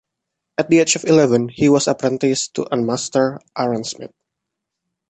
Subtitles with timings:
[0.57, 4.11] At the age of eleven, he was apprenticed to an master ironsmith.